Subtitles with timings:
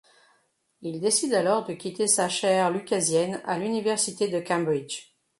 [0.81, 5.13] Il décide alors de quitter sa chaire lucasienne à l’université de Cambridge.